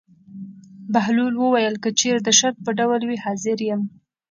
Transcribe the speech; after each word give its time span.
بهلول 0.93 1.33
وویل: 1.37 1.75
که 1.83 1.89
چېرې 1.99 2.19
د 2.23 2.29
شرط 2.39 2.57
په 2.65 2.71
ډول 2.79 3.01
وي 3.05 3.17
حاضر 3.25 3.57
یم. 3.69 3.81